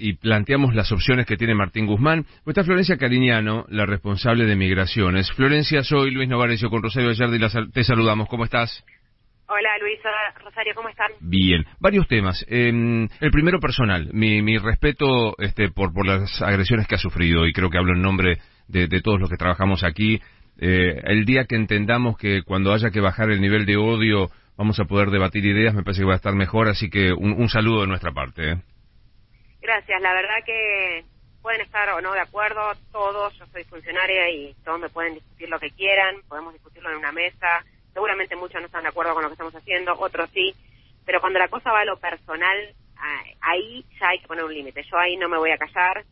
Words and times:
y 0.00 0.14
planteamos 0.14 0.74
las 0.74 0.90
opciones 0.90 1.24
que 1.24 1.36
tiene 1.36 1.54
Martín 1.54 1.86
Guzmán. 1.86 2.24
Pues 2.42 2.56
está 2.56 2.64
Florencia 2.64 2.96
Cariñano, 2.96 3.64
la 3.68 3.86
responsable 3.86 4.44
de 4.44 4.56
migraciones. 4.56 5.30
Florencia, 5.32 5.84
soy 5.84 6.10
Luis 6.10 6.28
Novarecio 6.28 6.68
con 6.68 6.82
Rosario 6.82 7.10
Ayardi, 7.10 7.38
te 7.72 7.84
saludamos. 7.84 8.28
¿Cómo 8.28 8.44
estás? 8.44 8.84
Hola 9.46 9.70
Luisa, 9.80 10.10
Rosario, 10.44 10.74
¿cómo 10.74 10.88
están? 10.88 11.06
Bien, 11.20 11.64
varios 11.78 12.06
temas. 12.08 12.44
Em, 12.48 13.08
el 13.20 13.30
primero 13.30 13.60
personal, 13.60 14.10
mi, 14.12 14.58
respeto 14.58 15.34
este, 15.38 15.70
por, 15.70 15.94
por 15.94 16.06
las 16.06 16.42
agresiones 16.42 16.86
que 16.86 16.96
ha 16.96 16.98
sufrido 16.98 17.46
y 17.46 17.52
creo 17.52 17.70
que 17.70 17.78
hablo 17.78 17.94
en 17.94 18.02
nombre 18.02 18.38
de, 18.66 18.88
todos 19.00 19.20
los 19.20 19.30
que 19.30 19.36
trabajamos 19.36 19.84
aquí. 19.84 20.20
Eh, 20.60 21.00
el 21.04 21.24
día 21.24 21.44
que 21.44 21.54
entendamos 21.54 22.18
que 22.18 22.42
cuando 22.42 22.74
haya 22.74 22.90
que 22.90 23.00
bajar 23.00 23.30
el 23.30 23.40
nivel 23.40 23.64
de 23.64 23.76
odio 23.76 24.28
vamos 24.56 24.80
a 24.80 24.84
poder 24.86 25.10
debatir 25.10 25.46
ideas, 25.46 25.72
me 25.72 25.84
parece 25.84 26.02
que 26.02 26.08
va 26.08 26.14
a 26.14 26.16
estar 26.16 26.34
mejor, 26.34 26.68
así 26.68 26.90
que 26.90 27.12
un, 27.12 27.32
un 27.32 27.48
saludo 27.48 27.82
de 27.82 27.86
nuestra 27.86 28.10
parte. 28.10 28.50
¿eh? 28.50 28.56
Gracias, 29.68 30.00
la 30.00 30.14
verdad 30.14 30.42
que 30.46 31.04
pueden 31.42 31.60
estar 31.60 31.90
o 31.90 32.00
no 32.00 32.14
de 32.14 32.20
acuerdo 32.20 32.72
todos, 32.90 33.38
yo 33.38 33.44
soy 33.52 33.64
funcionaria 33.64 34.30
y 34.30 34.54
todos 34.64 34.80
me 34.80 34.88
pueden 34.88 35.12
discutir 35.12 35.50
lo 35.50 35.60
que 35.60 35.72
quieran, 35.72 36.22
podemos 36.26 36.54
discutirlo 36.54 36.90
en 36.90 36.96
una 36.96 37.12
mesa, 37.12 37.62
seguramente 37.92 38.34
muchos 38.34 38.62
no 38.62 38.66
están 38.66 38.84
de 38.84 38.88
acuerdo 38.88 39.12
con 39.12 39.24
lo 39.24 39.28
que 39.28 39.34
estamos 39.34 39.54
haciendo, 39.54 39.92
otros 39.98 40.30
sí, 40.32 40.54
pero 41.04 41.20
cuando 41.20 41.38
la 41.38 41.48
cosa 41.48 41.70
va 41.70 41.80
a 41.80 41.84
lo 41.84 41.98
personal, 41.98 42.74
ahí 43.42 43.84
ya 44.00 44.08
hay 44.08 44.20
que 44.20 44.26
poner 44.26 44.44
un 44.44 44.54
límite, 44.54 44.82
yo 44.90 44.96
ahí 44.96 45.18
no 45.18 45.28
me 45.28 45.36
voy 45.36 45.50
a 45.50 45.58
callar, 45.58 46.02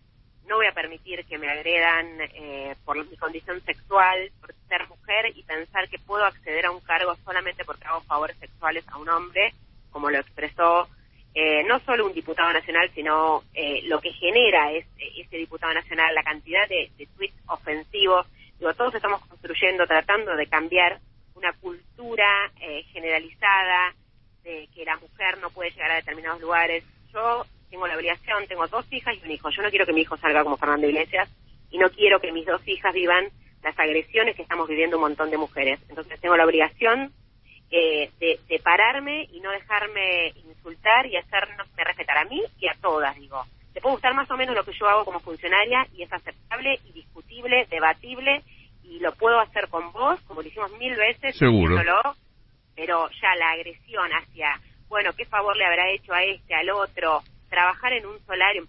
no 0.47 0.56
voy 0.56 0.66
a 0.66 0.73
permitir 0.73 1.25
que 1.25 1.38
me 1.38 1.48
agredan 1.48 2.20
eh, 2.34 2.77
por 2.84 3.02
mi 3.09 3.16
condición 3.16 3.62
sexual, 3.62 4.33
por 4.38 4.52
ser 4.69 4.86
mujer 4.86 5.33
y 5.34 5.42
pensar 5.45 5.88
que 5.88 5.98
puedo 5.98 6.27
acceder 6.27 6.66
a 6.66 6.73
un 6.73 6.80
cargo 6.80 7.16
solamente 7.25 7.64
porque 7.64 7.86
hago 7.86 8.02
favores 8.02 8.36
sexuales 8.36 8.84
a 8.88 8.98
un 8.98 9.09
hombre, 9.09 9.55
como 9.91 10.11
lo 10.11 10.19
expresó 10.19 10.91
eh, 11.39 11.63
no 11.65 11.79
solo 11.81 12.07
un 12.07 12.15
diputado 12.15 12.51
nacional, 12.51 12.91
sino 12.95 13.43
eh, 13.53 13.83
lo 13.85 14.01
que 14.01 14.11
genera 14.15 14.73
es, 14.73 14.87
ese 14.97 15.37
diputado 15.37 15.75
nacional, 15.75 16.15
la 16.15 16.23
cantidad 16.23 16.67
de, 16.67 16.91
tweets 17.15 17.37
ofensivos. 17.49 18.27
Digo, 18.59 18.73
todos 18.73 18.95
estamos 18.95 19.20
construyendo, 19.27 19.87
tratando 19.87 20.34
de 20.34 20.47
cambiar 20.47 20.98
una 21.34 21.53
cultura 21.53 22.51
eh, 22.59 22.84
generalizada 22.84 23.95
de 24.45 24.67
que 24.75 24.87
la 24.87 24.97
mujer 24.97 25.37
no 25.43 25.51
puede 25.51 25.73
llegar 25.73 25.91
a 25.91 25.97
determinados 25.97 26.41
lugares. 26.41 26.84
Yo 27.12 27.45
tengo 27.69 27.87
la 27.87 27.97
obligación, 27.97 28.47
tengo 28.47 28.67
dos 28.69 28.91
hijas 28.91 29.15
y 29.21 29.27
un 29.27 29.33
hijo. 29.33 29.50
Yo 29.50 29.61
no 29.61 29.69
quiero 29.69 29.84
que 29.84 29.93
mi 29.93 30.00
hijo 30.00 30.17
salga 30.17 30.43
como 30.43 30.56
Fernando 30.56 30.89
Iglesias 30.89 31.28
y 31.71 31.77
no 31.77 31.91
quiero 31.91 32.19
que 32.19 32.33
mis 32.33 32.47
dos 32.47 32.67
hijas 32.67 32.95
vivan 32.95 33.28
las 33.62 33.78
agresiones 33.78 34.37
que 34.37 34.43
estamos 34.43 34.69
viviendo 34.69 34.97
un 34.97 35.03
montón 35.03 35.28
de 35.28 35.37
mujeres. 35.37 35.81
Entonces 35.91 36.19
tengo 36.19 36.39
la 36.39 36.47
obligación 36.47 37.12
eh, 37.70 38.11
de, 38.20 38.39
de, 38.48 38.59
pararme 38.61 39.28
y 39.33 39.41
no 39.41 39.50
dejarme 39.50 40.28
insultar 40.48 41.06
y 41.06 41.17
hacernos 41.17 41.67
respetar 41.77 42.19
a 42.19 42.25
mí 42.25 42.42
y 42.61 42.69
a 42.69 42.75
todas, 42.81 43.14
digo. 43.17 43.45
Te 43.72 43.81
puede 43.81 43.95
gustar 43.97 44.14
más 44.14 44.31
o 44.31 44.36
menos 44.36 44.55
lo 44.55 44.64
que 44.64 44.72
yo 44.72 44.89
hago 44.89 45.05
como 45.05 45.20
funcionaria 45.20 45.87
y 45.94 46.03
es 46.03 46.12
aceptable 46.12 46.78
y 46.87 46.92
discutible, 46.92 47.67
debatible 47.69 48.42
y 48.84 49.00
lo 49.00 49.12
puedo 49.12 49.39
hacer 49.41 49.69
con 49.69 49.92
vos, 49.92 50.20
como 50.22 50.42
lo 50.42 50.48
hicimos 50.48 50.72
mil 50.78 50.94
veces, 50.97 51.37
Seguro. 51.37 51.77
pero 52.75 53.09
ya 53.20 53.34
la 53.37 53.50
agresión 53.50 54.11
hacia, 54.12 54.61
bueno, 54.89 55.12
¿qué 55.17 55.25
favor 55.25 55.56
le 55.56 55.64
habrá 55.64 55.91
hecho 55.91 56.12
a 56.12 56.22
este, 56.22 56.55
al 56.55 56.70
otro? 56.70 57.22
Trabajar 57.48 57.92
en 57.92 58.06
un 58.06 58.19
solario, 58.27 58.67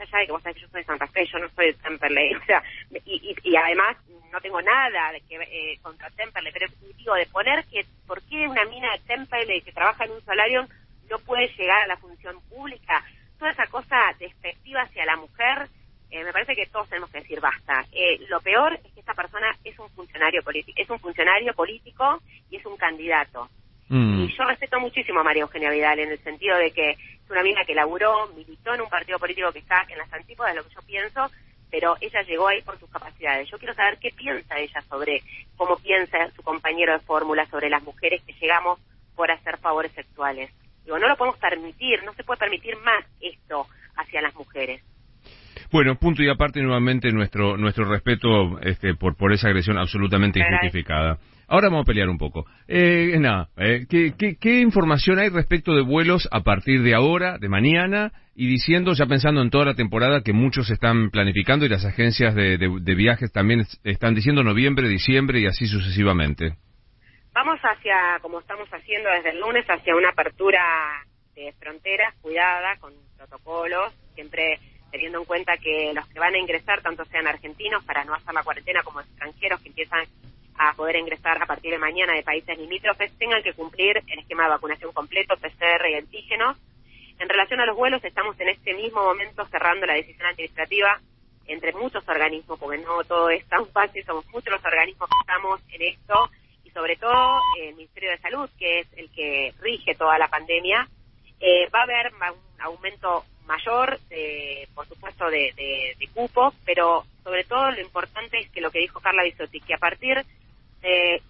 allá 0.00 0.18
de 0.18 0.26
que 0.26 0.32
vos 0.32 0.42
sabés 0.42 0.56
que 0.56 0.62
yo 0.62 0.68
soy 0.68 0.80
de 0.80 0.86
Santa 0.86 1.06
Fe, 1.06 1.26
yo 1.26 1.38
no 1.38 1.48
soy 1.50 1.66
de 1.66 1.74
Temperley, 1.74 2.34
o 2.42 2.44
sea, 2.44 2.62
y, 3.04 3.34
y, 3.42 3.56
además 3.56 3.96
no 4.32 4.40
tengo 4.40 4.60
nada 4.62 5.12
de 5.12 5.20
que 5.22 5.36
eh, 5.36 5.78
contra 5.82 6.10
Temperley, 6.10 6.52
pero 6.52 6.66
digo, 6.96 7.14
de 7.14 7.26
poner 7.26 7.64
que, 7.66 7.84
¿por 8.06 8.22
qué 8.22 8.46
una 8.48 8.64
mina 8.66 8.92
de 8.92 9.00
Temperley 9.00 9.62
que 9.62 9.72
trabaja 9.72 10.04
en 10.04 10.12
un 10.12 10.24
solario 10.24 10.66
no 11.08 11.18
puede 11.20 11.48
llegar 11.56 11.82
a 11.82 11.86
la 11.86 11.96
función 11.96 12.40
pública? 12.48 13.04
Toda 13.38 13.50
esa 13.52 13.66
cosa 13.66 13.96
despectiva 14.18 14.82
hacia 14.82 15.06
la 15.06 15.16
mujer, 15.16 15.68
eh, 16.10 16.24
me 16.24 16.32
parece 16.32 16.54
que 16.54 16.66
todos 16.66 16.88
tenemos 16.88 17.10
que 17.10 17.20
decir 17.20 17.40
basta. 17.40 17.84
Eh, 17.92 18.18
lo 18.28 18.40
peor 18.40 18.74
es 18.74 18.92
que 18.92 19.00
esta 19.00 19.14
persona 19.14 19.56
es 19.64 19.78
un 19.78 19.88
funcionario 19.90 20.42
político, 20.42 20.80
es 20.80 20.90
un 20.90 20.98
funcionario 20.98 21.54
político 21.54 22.20
y 22.50 22.56
es 22.56 22.66
un 22.66 22.76
candidato. 22.76 23.48
Mm. 23.88 24.20
Y 24.20 24.36
yo 24.36 24.44
respeto 24.44 24.78
muchísimo 24.78 25.20
a 25.20 25.24
María 25.24 25.42
Eugenia 25.42 25.70
Vidal 25.70 25.98
en 25.98 26.10
el 26.10 26.18
sentido 26.20 26.56
de 26.56 26.70
que 26.72 26.96
una 27.30 27.42
mina 27.42 27.64
que 27.64 27.74
laburó, 27.74 28.28
militó 28.36 28.74
en 28.74 28.82
un 28.82 28.88
partido 28.88 29.18
político 29.18 29.52
que 29.52 29.60
está 29.60 29.84
en 29.88 29.98
las 29.98 30.12
antípodas 30.12 30.52
de 30.52 30.60
lo 30.60 30.68
que 30.68 30.74
yo 30.74 30.82
pienso, 30.82 31.30
pero 31.70 31.96
ella 32.00 32.22
llegó 32.22 32.48
ahí 32.48 32.62
por 32.62 32.78
sus 32.78 32.90
capacidades. 32.90 33.48
Yo 33.50 33.58
quiero 33.58 33.74
saber 33.74 33.98
qué 33.98 34.10
piensa 34.10 34.58
ella 34.58 34.80
sobre 34.88 35.22
cómo 35.56 35.76
piensa 35.76 36.30
su 36.34 36.42
compañero 36.42 36.92
de 36.92 37.00
fórmula 37.00 37.46
sobre 37.46 37.70
las 37.70 37.82
mujeres 37.82 38.22
que 38.24 38.34
llegamos 38.40 38.80
por 39.14 39.30
hacer 39.30 39.58
favores 39.58 39.92
sexuales. 39.92 40.50
Digo, 40.84 40.98
no 40.98 41.08
lo 41.08 41.16
podemos 41.16 41.38
permitir, 41.38 42.02
no 42.04 42.12
se 42.14 42.24
puede 42.24 42.38
permitir 42.38 42.76
más 42.78 43.04
esto 43.20 43.66
hacia 43.96 44.22
las 44.22 44.34
mujeres. 44.34 44.82
Bueno, 45.70 45.94
punto 45.94 46.22
y 46.22 46.28
aparte 46.28 46.60
nuevamente 46.60 47.12
nuestro 47.12 47.56
nuestro 47.56 47.84
respeto 47.84 48.58
este, 48.60 48.94
por 48.94 49.14
por 49.16 49.32
esa 49.32 49.48
agresión 49.48 49.78
absolutamente 49.78 50.40
injustificada. 50.40 51.18
Ahora 51.50 51.68
vamos 51.68 51.82
a 51.82 51.84
pelear 51.84 52.08
un 52.08 52.16
poco. 52.16 52.46
Eh, 52.68 53.16
nada, 53.18 53.48
eh, 53.56 53.84
¿qué, 53.88 54.60
información 54.60 55.18
hay 55.18 55.30
respecto 55.30 55.74
de 55.74 55.82
vuelos 55.82 56.28
a 56.30 56.42
partir 56.42 56.80
de 56.82 56.94
ahora, 56.94 57.38
de 57.38 57.48
mañana, 57.48 58.12
y 58.36 58.46
diciendo, 58.46 58.92
ya 58.92 59.06
pensando 59.06 59.42
en 59.42 59.50
toda 59.50 59.64
la 59.64 59.74
temporada 59.74 60.22
que 60.22 60.32
muchos 60.32 60.70
están 60.70 61.10
planificando 61.10 61.66
y 61.66 61.68
las 61.68 61.84
agencias 61.84 62.36
de, 62.36 62.56
de, 62.56 62.94
viajes 62.94 63.32
también 63.32 63.66
están 63.82 64.14
diciendo 64.14 64.44
noviembre, 64.44 64.88
diciembre 64.88 65.40
y 65.40 65.46
así 65.46 65.66
sucesivamente? 65.66 66.54
Vamos 67.32 67.58
hacia, 67.64 68.20
como 68.22 68.38
estamos 68.38 68.68
haciendo 68.68 69.10
desde 69.10 69.30
el 69.30 69.40
lunes, 69.40 69.66
hacia 69.66 69.96
una 69.96 70.10
apertura 70.10 70.62
de 71.34 71.52
fronteras 71.58 72.14
cuidada, 72.20 72.76
con 72.78 72.92
protocolos, 73.16 73.92
siempre 74.14 74.60
teniendo 74.92 75.18
en 75.18 75.24
cuenta 75.24 75.56
que 75.56 75.92
los 75.94 76.06
que 76.10 76.20
van 76.20 76.34
a 76.34 76.38
ingresar, 76.38 76.80
tanto 76.80 77.04
sean 77.06 77.26
argentinos, 77.26 77.84
para 77.84 78.04
no 78.04 78.14
hacer 78.14 78.34
la 78.34 78.44
cuarentena, 78.44 78.84
como 78.84 79.00
extranjeros 79.00 79.60
que 79.62 79.70
empiezan 79.70 80.04
a 80.56 80.74
poder 80.74 80.96
ingresar 80.96 81.42
a 81.42 81.46
partir 81.46 81.70
de 81.70 81.78
mañana 81.78 82.14
de 82.14 82.22
países 82.22 82.58
limítrofes 82.58 83.16
tengan 83.18 83.42
que 83.42 83.54
cumplir 83.54 84.02
el 84.06 84.18
esquema 84.18 84.44
de 84.44 84.50
vacunación 84.50 84.92
completo, 84.92 85.36
PCR 85.36 85.88
y 85.90 85.94
antígenos. 85.94 86.56
En 87.18 87.28
relación 87.28 87.60
a 87.60 87.66
los 87.66 87.76
vuelos, 87.76 88.02
estamos 88.04 88.38
en 88.40 88.48
este 88.48 88.74
mismo 88.74 89.02
momento 89.02 89.46
cerrando 89.46 89.86
la 89.86 89.94
decisión 89.94 90.26
administrativa 90.26 91.00
entre 91.46 91.72
muchos 91.72 92.06
organismos, 92.08 92.58
porque 92.58 92.78
no 92.78 93.02
todo 93.04 93.28
es 93.30 93.44
tan 93.46 93.66
fácil, 93.68 94.04
somos 94.04 94.26
muchos 94.28 94.52
los 94.52 94.64
organismos 94.64 95.08
que 95.08 95.20
estamos 95.20 95.60
en 95.72 95.82
esto, 95.82 96.30
y 96.64 96.70
sobre 96.70 96.96
todo 96.96 97.40
el 97.60 97.74
Ministerio 97.74 98.10
de 98.10 98.18
Salud, 98.18 98.48
que 98.58 98.80
es 98.80 98.88
el 98.96 99.10
que 99.10 99.52
rige 99.60 99.94
toda 99.94 100.18
la 100.18 100.28
pandemia, 100.28 100.88
eh, 101.40 101.68
va 101.74 101.80
a 101.80 101.84
haber 101.84 102.12
un 102.14 102.60
aumento 102.60 103.24
mayor, 103.46 103.98
por 104.74 104.86
supuesto, 104.86 105.28
de, 105.28 105.52
de, 105.56 105.96
de 105.98 106.08
cupos, 106.14 106.54
pero 106.64 107.04
sobre 107.24 107.44
todo 107.44 107.70
lo 107.70 107.80
importante 107.80 108.38
es 108.38 108.50
que 108.50 108.60
lo 108.60 108.70
que 108.70 108.78
dijo 108.78 109.00
Carla 109.00 109.24
Bisotti, 109.24 109.60
que 109.60 109.74
a 109.74 109.78
partir 109.78 110.24
eh, 110.82 111.20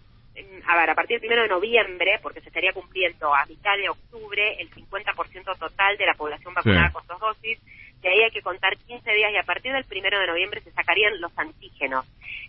a 0.67 0.77
ver, 0.77 0.91
a 0.91 0.95
partir 0.95 1.15
del 1.15 1.21
primero 1.21 1.43
de 1.43 1.49
noviembre, 1.49 2.19
porque 2.23 2.41
se 2.41 2.49
estaría 2.49 2.73
cumpliendo 2.73 3.35
a 3.35 3.47
mitad 3.47 3.77
de 3.77 3.89
octubre 3.89 4.57
el 4.61 4.71
50% 4.71 5.59
total 5.59 5.97
de 5.97 6.07
la 6.07 6.15
población 6.15 6.55
vacunada 6.55 6.93
con 6.93 7.07
dos 7.07 7.21
dosis, 7.21 7.59
de 8.01 8.09
ahí 8.09 8.23
hay 8.23 8.31
que 8.31 8.41
contar 8.41 8.77
15 8.77 9.13
días 9.13 9.33
y 9.33 9.37
a 9.37 9.43
partir 9.43 9.73
del 9.73 9.85
primero 9.85 10.19
de 10.19 10.27
noviembre 10.27 10.61
se 10.63 10.73
sacarían 10.73 11.21
los 11.21 11.37
antígenos, 11.37 12.07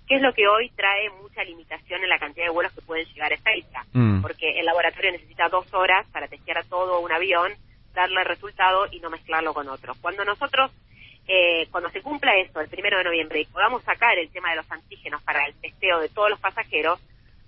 que 0.07 0.15
es 0.15 0.21
lo 0.21 0.33
que 0.33 0.47
hoy 0.47 0.69
trae 0.69 1.09
mucha 1.21 1.43
limitación 1.43 2.03
en 2.03 2.09
la 2.09 2.19
cantidad 2.19 2.45
de 2.45 2.51
vuelos 2.51 2.73
que 2.73 2.81
pueden 2.81 3.05
llegar 3.07 3.31
a 3.31 3.35
esta 3.35 3.55
isla, 3.55 3.85
mm. 3.91 4.21
porque 4.21 4.59
el 4.59 4.65
laboratorio 4.65 5.11
necesita 5.11 5.49
dos 5.49 5.73
horas 5.73 6.07
para 6.11 6.27
testear 6.27 6.59
a 6.59 6.63
todo 6.63 6.99
un 7.01 7.11
avión, 7.11 7.51
darle 7.93 8.21
el 8.21 8.27
resultado 8.27 8.87
y 8.91 8.99
no 9.01 9.09
mezclarlo 9.09 9.53
con 9.53 9.67
otro. 9.67 9.93
Cuando 9.99 10.23
nosotros 10.23 10.71
eh, 11.27 11.67
cuando 11.71 11.89
se 11.89 12.01
cumpla 12.01 12.37
esto, 12.37 12.59
el 12.59 12.69
primero 12.69 12.97
de 12.97 13.03
noviembre, 13.03 13.41
y 13.41 13.45
podamos 13.45 13.83
sacar 13.83 14.17
el 14.17 14.29
tema 14.29 14.51
de 14.51 14.57
los 14.57 14.71
antígenos 14.71 15.21
para 15.23 15.45
el 15.45 15.53
testeo 15.55 15.99
de 15.99 16.09
todos 16.09 16.29
los 16.29 16.39
pasajeros, 16.39 16.99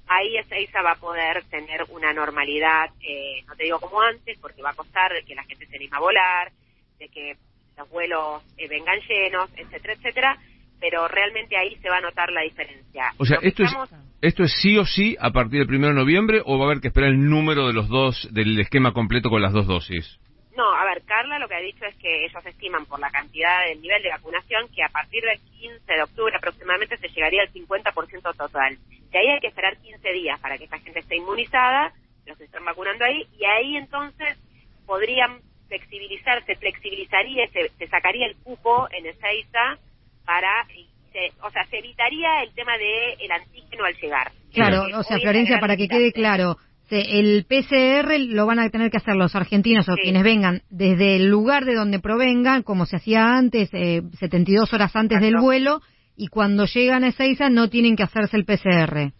ahí 0.08 0.38
esa 0.38 0.82
va 0.82 0.92
a 0.92 1.00
poder 1.00 1.44
tener 1.46 1.84
una 1.90 2.14
normalidad, 2.14 2.90
eh, 3.02 3.44
no 3.48 3.56
te 3.56 3.64
digo 3.64 3.80
como 3.80 4.02
antes, 4.02 4.38
porque 4.40 4.62
va 4.62 4.72
a 4.72 4.76
costar 4.76 5.12
que 5.26 5.36
la 5.36 5.44
gente 5.44 5.66
se 5.66 5.76
anima 5.76 5.98
a 5.98 6.02
volar, 6.02 6.52
de 7.00 7.10
que 7.10 7.36
los 7.78 7.90
vuelos 7.90 8.44
eh, 8.58 8.68
vengan 8.68 9.00
llenos, 9.08 9.50
etcétera, 9.56 9.94
etcétera, 9.94 10.38
pero 10.80 11.08
realmente 11.08 11.58
ahí 11.58 11.76
se 11.78 11.90
va 11.90 11.98
a 11.98 12.02
notar 12.02 12.32
la 12.32 12.42
diferencia. 12.42 13.14
O 13.18 13.26
sea, 13.26 13.40
esto 13.42 13.64
es, 13.64 13.72
esto 14.22 14.44
es 14.44 14.54
sí 14.62 14.78
o 14.78 14.86
sí 14.86 15.16
a 15.20 15.32
partir 15.32 15.60
del 15.60 15.68
primero 15.68 15.94
de 15.94 16.00
noviembre 16.00 16.42
o 16.46 16.58
va 16.58 16.66
a 16.66 16.68
haber 16.68 16.82
que 16.82 16.90
esperar 16.90 17.10
el 17.10 17.30
número 17.30 17.68
de 17.68 17.74
los 17.74 17.88
dos, 17.88 18.28
del 18.32 18.60
esquema 18.60 18.92
completo 18.94 19.30
con 19.30 19.42
las 19.42 19.54
dos 19.54 19.66
dosis? 19.66 20.20
No, 20.56 20.72
a 20.72 20.86
ver, 20.86 21.04
Carla 21.06 21.40
lo 21.40 21.48
que 21.48 21.56
ha 21.56 21.60
dicho 21.60 21.86
es 21.86 21.96
que 21.96 22.26
ellos 22.26 22.46
estiman 22.46 22.86
por 22.86 23.00
la 23.00 23.10
cantidad 23.10 23.66
del 23.66 23.82
nivel 23.82 24.04
de 24.04 24.10
vacunación 24.10 24.68
que 24.70 24.84
a 24.84 24.90
partir 24.90 25.24
del 25.24 25.40
15 25.60 25.94
de 25.94 26.04
octubre 26.04 26.36
aproximadamente 26.36 26.98
se 26.98 27.10
llegaría 27.10 27.42
al 27.42 27.52
50% 27.52 28.36
total. 28.36 28.78
De 29.12 29.20
ahí 29.20 29.30
hay 29.30 29.40
que 29.40 29.48
esperar 29.48 29.78
15 29.78 30.12
días 30.12 30.40
para 30.40 30.58
que 30.58 30.66
esta 30.66 30.80
gente 30.80 31.00
esté 31.00 31.16
inmunizada, 31.16 31.92
los 32.26 32.38
que 32.38 32.44
están 32.46 32.66
vacunando 32.66 33.04
ahí, 33.04 33.28
y 33.38 33.46
ahí 33.46 33.78
entonces 33.78 34.38
podrían 34.86 35.40
flexibilizarse, 35.68 36.56
flexibilizaría, 36.56 37.48
se, 37.48 37.70
se 37.70 37.88
sacaría 37.88 38.28
el 38.28 38.36
cupo 38.36 38.88
en 38.92 39.08
Ezeiza 39.08 39.80
para, 40.24 40.68
o 41.42 41.50
sea, 41.50 41.66
se 41.66 41.80
evitaría 41.80 42.44
el 42.44 42.54
tema 42.54 42.78
del 42.78 43.20
el 43.20 43.32
antígeno 43.32 43.86
al 43.86 43.96
llegar. 43.96 44.32
Claro, 44.54 44.84
o 45.00 45.04
sea, 45.04 45.18
Florencia, 45.18 45.60
para 45.60 45.76
que 45.76 45.88
quede 45.88 46.12
claro, 46.12 46.58
el 47.02 47.46
PCR, 47.46 48.20
lo 48.20 48.46
van 48.46 48.60
a 48.60 48.70
tener 48.70 48.92
que 48.92 48.98
hacer 48.98 49.16
los 49.16 49.36
argentinos 49.36 49.88
o 49.90 49.96
quienes 49.96 50.24
vengan 50.24 50.62
desde 50.70 51.16
el 51.16 51.30
lugar 51.30 51.66
de 51.66 51.76
donde 51.76 52.00
provengan, 52.00 52.64
como 52.64 52.86
se 52.86 52.98
hacía 52.98 53.36
antes, 53.36 53.70
eh, 53.74 54.02
72 54.20 54.74
horas 54.74 54.96
antes 54.96 55.20
del 55.22 55.38
vuelo, 55.38 55.82
y 56.16 56.28
cuando 56.28 56.66
llegan 56.66 57.04
a 57.04 57.10
Ezeiza 57.10 57.50
no 57.50 57.70
tienen 57.70 57.96
que 57.96 58.04
hacerse 58.04 58.38
el 58.38 58.46
PCR. 58.46 59.14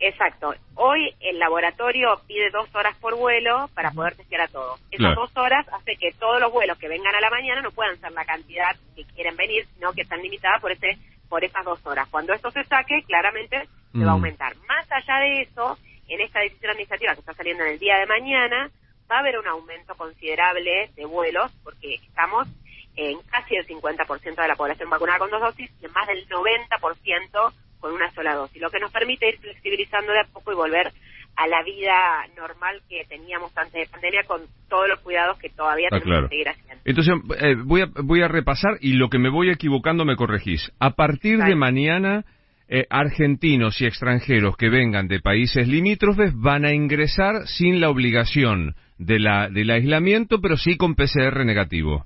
Exacto. 0.00 0.54
Hoy 0.74 1.12
el 1.20 1.38
laboratorio 1.38 2.20
pide 2.28 2.50
dos 2.50 2.72
horas 2.74 2.96
por 2.98 3.16
vuelo 3.16 3.68
para 3.74 3.90
poder 3.90 4.14
testear 4.14 4.42
a 4.42 4.48
todos. 4.48 4.80
Esas 4.92 5.14
dos 5.16 5.36
horas 5.36 5.66
hace 5.72 5.96
que 5.96 6.12
todos 6.12 6.40
los 6.40 6.52
vuelos 6.52 6.78
que 6.78 6.88
vengan 6.88 7.14
a 7.14 7.20
la 7.20 7.30
mañana 7.30 7.62
no 7.62 7.72
puedan 7.72 7.98
ser 7.98 8.12
la 8.12 8.24
cantidad 8.24 8.76
que 8.94 9.04
quieren 9.14 9.36
venir, 9.36 9.66
sino 9.74 9.92
que 9.92 10.02
están 10.02 10.22
limitadas 10.22 10.60
por 10.60 10.70
ese 10.70 10.96
por 11.28 11.44
esas 11.44 11.64
dos 11.64 11.84
horas. 11.84 12.08
Cuando 12.10 12.32
esto 12.32 12.50
se 12.50 12.64
saque, 12.64 13.02
claramente 13.06 13.68
se 13.92 13.98
va 13.98 14.04
a 14.04 14.06
mm. 14.06 14.18
aumentar. 14.18 14.52
Más 14.66 14.86
allá 14.90 15.18
de 15.20 15.42
eso, 15.42 15.78
en 16.08 16.20
esta 16.20 16.40
decisión 16.40 16.70
administrativa 16.70 17.14
que 17.14 17.20
está 17.20 17.34
saliendo 17.34 17.64
en 17.64 17.72
el 17.72 17.78
día 17.78 17.98
de 17.98 18.06
mañana, 18.06 18.70
va 19.10 19.16
a 19.16 19.20
haber 19.20 19.38
un 19.38 19.46
aumento 19.46 19.94
considerable 19.94 20.90
de 20.94 21.04
vuelos, 21.04 21.52
porque 21.62 21.94
estamos 21.94 22.48
en 22.96 23.18
casi 23.30 23.56
el 23.56 23.66
50% 23.66 24.34
de 24.34 24.48
la 24.48 24.56
población 24.56 24.90
vacunada 24.90 25.18
con 25.18 25.30
dos 25.30 25.40
dosis 25.40 25.70
y 25.80 25.86
en 25.86 25.92
más 25.92 26.06
del 26.08 26.28
90% 26.28 27.52
con 27.78 27.92
una 27.92 28.10
sola 28.10 28.34
dosis, 28.34 28.60
lo 28.60 28.70
que 28.70 28.80
nos 28.80 28.90
permite 28.90 29.28
ir 29.28 29.38
flexibilizando 29.38 30.12
de 30.12 30.20
a 30.20 30.24
poco 30.24 30.52
y 30.52 30.56
volver 30.56 30.92
a 31.36 31.46
la 31.46 31.62
vida 31.62 32.26
normal 32.36 32.82
que 32.88 33.04
teníamos 33.08 33.56
antes 33.56 33.72
de 33.72 33.86
pandemia 33.86 34.24
con 34.24 34.42
todos 34.68 34.88
los 34.88 34.98
cuidados 35.00 35.38
que 35.38 35.48
todavía 35.50 35.86
ah, 35.92 36.00
tenemos 36.00 36.24
que 36.24 36.28
seguir 36.30 36.48
haciendo. 36.48 36.82
Entonces, 36.84 37.14
eh, 37.40 37.54
voy, 37.64 37.82
a, 37.82 37.86
voy 38.02 38.22
a 38.22 38.28
repasar 38.28 38.78
y 38.80 38.94
lo 38.94 39.08
que 39.08 39.18
me 39.18 39.30
voy 39.30 39.50
equivocando 39.50 40.04
me 40.04 40.16
corregís. 40.16 40.72
A 40.80 40.90
partir 40.96 41.38
de 41.38 41.54
mañana, 41.54 42.24
eh, 42.68 42.86
argentinos 42.90 43.80
y 43.80 43.86
extranjeros 43.86 44.56
que 44.56 44.68
vengan 44.68 45.08
de 45.08 45.20
países 45.20 45.66
limítrofes 45.66 46.32
van 46.34 46.64
a 46.64 46.72
ingresar 46.72 47.46
sin 47.46 47.80
la 47.80 47.88
obligación 47.88 48.76
de 48.98 49.18
la, 49.18 49.48
del 49.48 49.70
aislamiento, 49.70 50.40
pero 50.40 50.56
sí 50.56 50.76
con 50.76 50.94
PCR 50.94 51.44
negativo. 51.44 52.04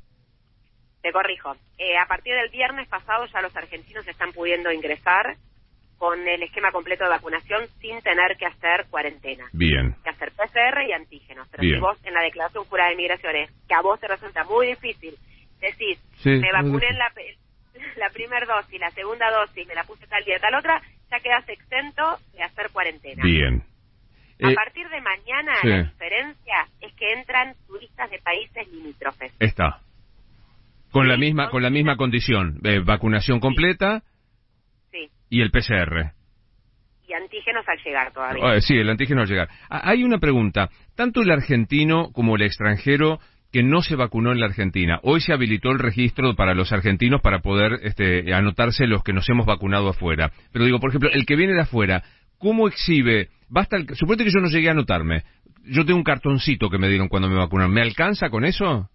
Te 1.02 1.10
corrijo. 1.10 1.56
Eh, 1.78 1.98
a 1.98 2.06
partir 2.06 2.34
del 2.34 2.48
viernes 2.50 2.88
pasado 2.88 3.26
ya 3.26 3.40
los 3.40 3.56
argentinos 3.56 4.06
están 4.06 4.32
pudiendo 4.32 4.70
ingresar 4.70 5.36
con 5.98 6.26
el 6.28 6.42
esquema 6.42 6.70
completo 6.70 7.04
de 7.04 7.10
vacunación 7.10 7.66
sin 7.80 8.00
tener 8.02 8.36
que 8.38 8.46
hacer 8.46 8.86
cuarentena. 8.90 9.44
Bien. 9.52 9.96
Que 10.02 10.10
hacer 10.10 10.32
PCR 10.32 10.82
y 10.88 10.92
antígenos. 10.92 11.48
Pero 11.50 11.62
si 11.62 11.76
vos 11.78 11.98
en 12.04 12.14
la 12.14 12.22
declaración 12.22 12.64
jurada 12.64 12.90
de 12.90 12.96
migraciones, 12.96 13.50
que 13.68 13.74
a 13.74 13.82
vos 13.82 14.00
te 14.00 14.08
resulta 14.08 14.44
muy 14.44 14.68
difícil, 14.68 15.14
decís, 15.60 15.98
me 16.24 16.52
vacuné 16.52 16.88
en 16.88 16.98
la, 16.98 17.12
la 17.96 18.10
primera 18.10 18.46
dosis, 18.46 18.80
la 18.80 18.90
segunda 18.90 19.30
dosis, 19.30 19.66
me 19.66 19.74
la 19.74 19.84
puse 19.84 20.06
tal 20.06 20.24
día, 20.24 20.38
tal 20.38 20.54
otra, 20.54 20.80
ya 21.10 21.20
quedas 21.20 21.48
exento 21.48 22.18
de 22.32 22.42
hacer 22.42 22.70
cuarentena. 22.72 23.22
Bien. 23.22 23.64
A 24.42 24.50
eh, 24.50 24.54
partir 24.54 24.88
de 24.88 25.00
mañana, 25.00 25.52
la 25.62 25.82
diferencia 25.84 26.66
es 26.80 26.92
que 26.94 27.12
entran 27.12 27.54
turistas 27.66 28.10
de 28.10 28.18
países 28.18 28.66
limítrofes. 28.68 29.32
Está. 29.38 29.80
Con 30.90 31.08
la 31.08 31.16
misma, 31.16 31.48
con 31.48 31.62
la 31.62 31.70
misma 31.70 31.96
condición, 31.96 32.58
eh, 32.64 32.80
vacunación 32.84 33.40
completa 33.40 34.02
y 35.30 35.40
el 35.40 35.50
PCR. 35.50 36.12
Y 37.08 37.14
antígenos 37.14 37.66
al 37.66 37.78
llegar 37.82 38.12
todavía. 38.12 38.42
Ah, 38.44 38.60
sí, 38.60 38.76
el 38.76 38.90
antígeno 38.90 39.22
al 39.22 39.28
llegar. 39.28 39.48
Ah, 39.70 39.80
hay 39.84 40.04
una 40.04 40.18
pregunta. 40.18 40.68
Tanto 40.94 41.22
el 41.22 41.30
argentino 41.30 42.10
como 42.12 42.36
el 42.36 42.42
extranjero 42.42 43.18
que 43.52 43.62
no 43.62 43.82
se 43.82 43.96
vacunó 43.96 44.32
en 44.32 44.40
la 44.40 44.46
Argentina. 44.46 44.98
Hoy 45.02 45.20
se 45.20 45.32
habilitó 45.32 45.70
el 45.70 45.78
registro 45.78 46.34
para 46.34 46.54
los 46.54 46.72
argentinos 46.72 47.20
para 47.20 47.40
poder 47.40 47.80
este, 47.82 48.32
anotarse 48.32 48.86
los 48.86 49.04
que 49.04 49.12
nos 49.12 49.28
hemos 49.28 49.44
vacunado 49.44 49.90
afuera. 49.90 50.32
Pero 50.52 50.64
digo, 50.64 50.80
por 50.80 50.90
ejemplo, 50.90 51.10
el 51.12 51.26
que 51.26 51.36
viene 51.36 51.52
de 51.52 51.60
afuera, 51.60 52.02
¿cómo 52.38 52.66
exhibe? 52.66 53.28
Basta, 53.48 53.76
el, 53.76 53.86
suponete 53.94 54.24
que 54.24 54.30
yo 54.30 54.40
no 54.40 54.48
llegué 54.48 54.68
a 54.68 54.72
anotarme. 54.72 55.24
Yo 55.64 55.84
tengo 55.84 55.98
un 55.98 56.04
cartoncito 56.04 56.70
que 56.70 56.78
me 56.78 56.88
dieron 56.88 57.08
cuando 57.08 57.28
me 57.28 57.36
vacunaron. 57.36 57.72
¿Me 57.72 57.82
alcanza 57.82 58.30
con 58.30 58.46
eso? 58.46 58.88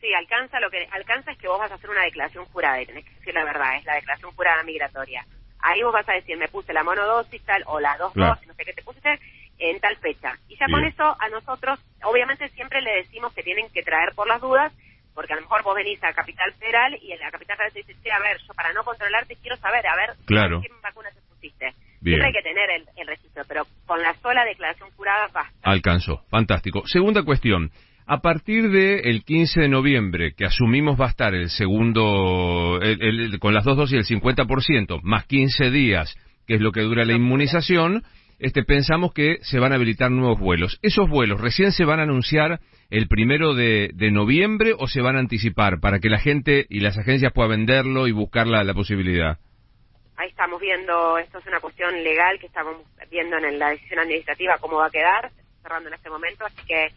Sí, 0.00 0.06
alcanza. 0.14 0.58
Lo 0.60 0.70
que 0.70 0.88
alcanza 0.90 1.32
es 1.32 1.38
que 1.38 1.46
vos 1.46 1.58
vas 1.58 1.70
a 1.70 1.74
hacer 1.74 1.90
una 1.90 2.04
declaración 2.04 2.46
jurada 2.46 2.80
y 2.80 2.86
tenés 2.86 3.04
que 3.04 3.14
decir 3.16 3.34
la 3.34 3.44
verdad. 3.44 3.76
Es 3.76 3.84
la 3.84 3.96
declaración 3.96 4.32
jurada 4.32 4.62
migratoria. 4.64 5.26
Ahí 5.60 5.82
vos 5.82 5.92
vas 5.92 6.08
a 6.08 6.12
decir, 6.12 6.36
me 6.36 6.48
puse 6.48 6.72
la 6.72 6.84
monodosis 6.84 7.42
tal, 7.44 7.62
o 7.66 7.80
la 7.80 7.96
dos 7.96 8.12
dosis, 8.12 8.46
no 8.46 8.54
sé 8.54 8.64
qué 8.64 8.74
te 8.74 8.82
pusiste, 8.82 9.18
en 9.58 9.80
tal 9.80 9.96
fecha. 9.96 10.36
Y 10.48 10.56
ya 10.56 10.66
con 10.70 10.84
eso 10.84 11.16
a 11.20 11.28
nosotros, 11.28 11.78
obviamente 12.02 12.48
siempre 12.50 12.80
le 12.82 12.96
decimos 12.96 13.32
que 13.34 13.42
tienen 13.42 13.68
que 13.72 13.82
traer 13.82 14.14
por 14.14 14.26
las 14.26 14.40
dudas, 14.40 14.72
porque 15.14 15.32
a 15.32 15.36
lo 15.36 15.42
mejor 15.42 15.62
vos 15.62 15.76
venís 15.76 16.02
a 16.02 16.12
Capital 16.12 16.52
Federal 16.54 16.98
y 17.00 17.12
en 17.12 17.20
la 17.20 17.30
Capital 17.30 17.56
Federal 17.56 17.72
te 17.72 17.78
dice, 17.80 17.94
sí, 18.02 18.10
a 18.10 18.18
ver, 18.18 18.38
yo 18.46 18.52
para 18.54 18.72
no 18.72 18.82
controlarte 18.82 19.36
quiero 19.36 19.56
saber, 19.56 19.86
a 19.86 19.96
ver, 19.96 20.16
claro. 20.26 20.60
qué 20.60 20.68
vacuna 20.82 21.10
te 21.10 21.20
pusiste. 21.22 21.72
Siempre 22.02 22.26
hay 22.26 22.32
que 22.32 22.42
tener 22.42 22.70
el, 22.70 22.84
el, 22.96 23.06
registro, 23.06 23.44
pero 23.48 23.62
con 23.86 24.02
la 24.02 24.12
sola 24.14 24.44
declaración 24.44 24.90
jurada 24.90 25.28
basta. 25.32 25.54
Alcanzó, 25.62 26.22
fantástico. 26.28 26.82
Segunda 26.86 27.22
cuestión. 27.22 27.70
A 28.06 28.20
partir 28.20 28.68
del 28.68 29.06
el 29.06 29.24
15 29.24 29.62
de 29.62 29.68
noviembre, 29.68 30.34
que 30.36 30.44
asumimos 30.44 31.00
va 31.00 31.06
a 31.06 31.10
estar 31.10 31.34
el 31.34 31.48
segundo, 31.48 32.78
con 33.40 33.54
las 33.54 33.64
dos 33.64 33.78
dosis 33.78 34.10
el 34.10 34.20
50%, 34.20 35.00
más 35.02 35.24
15 35.24 35.70
días, 35.70 36.14
que 36.46 36.56
es 36.56 36.60
lo 36.60 36.70
que 36.70 36.82
dura 36.82 37.06
la 37.06 37.14
inmunización, 37.14 38.02
este, 38.38 38.62
pensamos 38.62 39.12
que 39.12 39.38
se 39.42 39.58
van 39.58 39.72
a 39.72 39.76
habilitar 39.76 40.10
nuevos 40.10 40.38
vuelos. 40.38 40.78
¿Esos 40.82 41.08
vuelos 41.08 41.40
recién 41.40 41.72
se 41.72 41.84
van 41.84 42.00
a 42.00 42.04
anunciar 42.04 42.60
el 42.90 43.08
primero 43.08 43.54
de, 43.54 43.92
noviembre 44.12 44.72
o 44.78 44.86
se 44.86 45.00
van 45.00 45.16
a 45.16 45.20
anticipar 45.20 45.80
para 45.80 45.98
que 45.98 46.08
la 46.08 46.18
gente 46.18 46.66
y 46.68 46.80
las 46.80 46.98
agencias 46.98 47.32
puedan 47.32 47.50
venderlo 47.50 48.06
y 48.06 48.12
buscar 48.12 48.46
la, 48.46 48.64
la 48.64 48.74
posibilidad? 48.74 49.38
Ahí 50.16 50.28
estamos 50.28 50.60
viendo, 50.60 51.18
esto 51.18 51.38
es 51.38 51.46
una 51.46 51.60
cuestión 51.60 51.92
legal 52.04 52.38
que 52.38 52.46
estamos 52.46 52.76
viendo 53.10 53.36
en 53.36 53.58
la 53.58 53.70
decisión 53.70 53.98
administrativa 53.98 54.58
cómo 54.60 54.76
va 54.76 54.86
a 54.86 54.90
quedar, 54.90 55.30
cerrando 55.62 55.88
en 55.88 55.94
este 55.94 56.08
momento, 56.08 56.44
así 56.44 56.62
que 56.66 56.92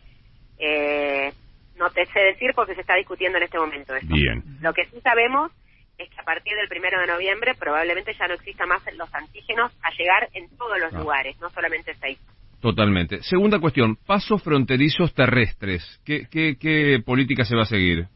eh, 0.59 1.33
no 1.77 1.89
te 1.89 2.05
sé 2.07 2.19
decir 2.19 2.51
porque 2.55 2.75
se 2.75 2.81
está 2.81 2.95
discutiendo 2.95 3.37
en 3.37 3.45
este 3.45 3.57
momento 3.57 3.95
eso. 3.95 4.07
Bien. 4.13 4.43
Lo 4.61 4.73
que 4.73 4.85
sí 4.85 4.99
sabemos 5.01 5.51
es 5.97 6.09
que 6.09 6.19
a 6.19 6.23
partir 6.23 6.55
del 6.55 6.67
primero 6.67 6.99
de 6.99 7.07
noviembre 7.07 7.55
probablemente 7.55 8.13
ya 8.13 8.27
no 8.27 8.35
exista 8.35 8.65
más 8.65 8.81
los 8.95 9.13
antígenos 9.13 9.71
a 9.81 9.91
llegar 9.91 10.29
en 10.33 10.49
todos 10.57 10.79
los 10.79 10.93
ah. 10.93 10.99
lugares, 10.99 11.39
no 11.39 11.49
solamente 11.49 11.93
seis. 11.95 12.19
Totalmente. 12.61 13.21
Segunda 13.21 13.59
cuestión, 13.59 13.95
pasos 13.95 14.41
fronterizos 14.41 15.13
terrestres. 15.13 16.01
¿Qué, 16.05 16.27
qué, 16.29 16.57
qué 16.59 16.99
política 17.05 17.45
se 17.45 17.55
va 17.55 17.63
a 17.63 17.65
seguir? 17.65 18.07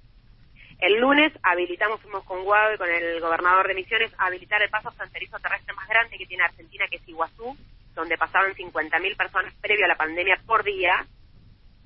El 0.80 1.00
lunes 1.00 1.32
habilitamos, 1.44 2.02
fuimos 2.02 2.24
con 2.24 2.44
Guado 2.44 2.74
y 2.74 2.78
con 2.78 2.90
el 2.90 3.20
gobernador 3.20 3.68
de 3.68 3.76
Misiones, 3.76 4.12
a 4.18 4.26
habilitar 4.26 4.62
el 4.64 4.70
paso 4.70 4.90
fronterizo 4.92 5.38
terrestre 5.38 5.76
más 5.76 5.88
grande 5.88 6.18
que 6.18 6.26
tiene 6.26 6.44
Argentina, 6.44 6.86
que 6.90 6.98
es 6.98 7.08
Iguazú, 7.08 7.56
donde 7.94 8.18
pasaban 8.18 8.54
50.000 8.54 9.16
personas 9.16 9.54
previo 9.62 9.86
a 9.86 9.90
la 9.90 9.96
pandemia 9.96 10.40
por 10.48 10.64
día, 10.64 11.06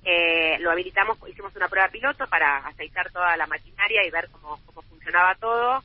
eh, 0.06 0.60
lo 0.60 0.70
habilitamos, 0.70 1.18
hicimos 1.28 1.56
una 1.56 1.68
prueba 1.68 1.90
piloto 1.90 2.28
para 2.28 2.58
aceitar 2.68 3.12
toda 3.12 3.36
la 3.38 3.48
maquinaria 3.48 4.06
y 4.06 4.12
ver 4.12 4.30
cómo, 4.32 4.60
cómo 4.66 4.84
funcionaba 5.06 5.36
todo, 5.36 5.84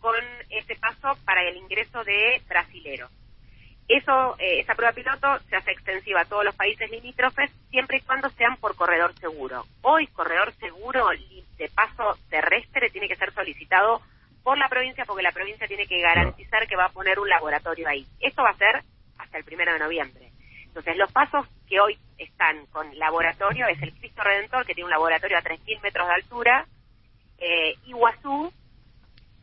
con 0.00 0.16
ese 0.48 0.74
paso 0.76 1.16
para 1.24 1.42
el 1.42 1.56
ingreso 1.56 2.02
de 2.04 2.40
brasileros. 2.48 3.10
Eso, 3.86 4.36
eh, 4.38 4.60
esa 4.60 4.74
prueba 4.74 4.92
piloto 4.92 5.38
se 5.48 5.56
hace 5.56 5.72
extensiva 5.72 6.22
a 6.22 6.24
todos 6.24 6.44
los 6.44 6.54
países 6.54 6.90
limítrofes 6.90 7.50
siempre 7.70 7.98
y 7.98 8.00
cuando 8.00 8.30
sean 8.30 8.56
por 8.56 8.74
corredor 8.74 9.12
seguro. 9.18 9.66
Hoy 9.82 10.06
corredor 10.08 10.52
seguro 10.54 11.08
de 11.58 11.68
paso 11.68 12.16
terrestre 12.30 12.90
tiene 12.90 13.08
que 13.08 13.16
ser 13.16 13.32
solicitado 13.34 14.00
por 14.42 14.56
la 14.56 14.68
provincia 14.68 15.04
porque 15.04 15.22
la 15.22 15.32
provincia 15.32 15.68
tiene 15.68 15.86
que 15.86 16.00
garantizar 16.00 16.66
que 16.66 16.76
va 16.76 16.86
a 16.86 16.92
poner 16.92 17.18
un 17.18 17.28
laboratorio 17.28 17.86
ahí. 17.88 18.06
Esto 18.20 18.42
va 18.42 18.50
a 18.50 18.56
ser 18.56 18.82
hasta 19.18 19.38
el 19.38 19.44
primero 19.44 19.72
de 19.72 19.78
noviembre. 19.78 20.32
Entonces, 20.64 20.96
los 20.96 21.12
pasos 21.12 21.46
que 21.68 21.78
hoy 21.78 21.98
están 22.16 22.64
con 22.66 22.98
laboratorio 22.98 23.66
es 23.66 23.80
el 23.82 23.92
Cristo 23.92 24.22
Redentor, 24.22 24.64
que 24.64 24.74
tiene 24.74 24.86
un 24.86 24.90
laboratorio 24.90 25.36
a 25.36 25.42
3.000 25.42 25.82
metros 25.82 26.08
de 26.08 26.14
altura, 26.14 26.66
eh, 27.38 27.74
Iguazú, 27.86 28.52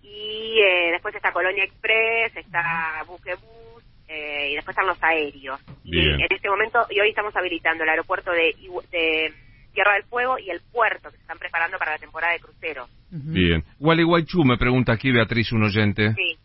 y 0.01 0.59
eh, 0.61 0.91
después 0.91 1.15
está 1.15 1.31
Colonia 1.31 1.63
Express, 1.63 2.35
está 2.35 3.03
Buquebus, 3.07 3.83
eh, 4.07 4.49
y 4.51 4.55
después 4.55 4.75
están 4.75 4.87
los 4.87 5.01
aéreos. 5.03 5.59
Y 5.83 5.99
en 5.99 6.27
este 6.29 6.49
momento, 6.49 6.85
y 6.89 6.99
hoy 6.99 7.09
estamos 7.09 7.35
habilitando 7.35 7.83
el 7.83 7.89
aeropuerto 7.89 8.31
de, 8.31 8.55
de 8.91 9.33
Tierra 9.73 9.93
del 9.93 10.03
Fuego 10.03 10.39
y 10.39 10.49
el 10.49 10.61
puerto, 10.71 11.09
que 11.09 11.17
se 11.17 11.21
están 11.21 11.37
preparando 11.37 11.77
para 11.77 11.91
la 11.91 11.99
temporada 11.99 12.33
de 12.33 12.39
cruceros. 12.39 12.89
Bien. 13.11 13.63
Gualeguaychú, 13.79 14.43
me 14.43 14.57
pregunta 14.57 14.93
aquí 14.93 15.11
Beatriz, 15.11 15.51
un 15.51 15.63
oyente. 15.63 16.13
Sí. 16.13 16.37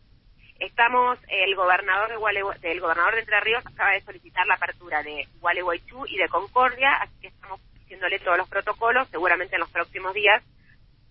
Estamos, 0.58 1.18
el 1.28 1.54
gobernador 1.56 2.08
de 2.10 2.68
del 2.68 2.80
gobernador 2.80 3.14
de 3.14 3.20
Entre 3.20 3.40
Ríos 3.40 3.66
acaba 3.66 3.92
de 3.92 4.00
solicitar 4.02 4.46
la 4.46 4.54
apertura 4.54 5.02
de 5.02 5.26
Gualeguaychú 5.40 6.06
y 6.06 6.16
de 6.16 6.28
Concordia, 6.28 6.94
así 7.00 7.14
que 7.20 7.28
estamos 7.28 7.60
haciéndole 7.82 8.18
todos 8.20 8.38
los 8.38 8.48
protocolos, 8.48 9.08
seguramente 9.08 9.56
en 9.56 9.60
los 9.60 9.70
próximos 9.70 10.14
días 10.14 10.42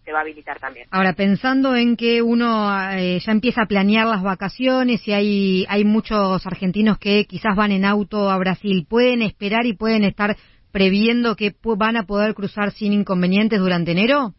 se 0.03 0.11
va 0.11 0.19
a 0.19 0.21
habilitar 0.21 0.59
también. 0.59 0.87
Ahora, 0.91 1.13
pensando 1.13 1.75
en 1.75 1.95
que 1.95 2.21
uno 2.21 2.69
eh, 2.91 3.19
ya 3.19 3.31
empieza 3.31 3.61
a 3.63 3.67
planear 3.67 4.05
las 4.05 4.21
vacaciones 4.21 5.07
y 5.07 5.13
hay, 5.13 5.65
hay 5.69 5.85
muchos 5.85 6.45
argentinos 6.45 6.97
que 6.97 7.25
quizás 7.25 7.55
van 7.55 7.71
en 7.71 7.85
auto 7.85 8.29
a 8.29 8.37
Brasil, 8.37 8.85
¿pueden 8.87 9.21
esperar 9.21 9.65
y 9.65 9.73
pueden 9.73 10.03
estar 10.03 10.35
previendo 10.71 11.35
que 11.35 11.53
van 11.63 11.97
a 11.97 12.03
poder 12.03 12.33
cruzar 12.33 12.71
sin 12.71 12.93
inconvenientes 12.93 13.59
durante 13.59 13.91
enero? 13.91 14.33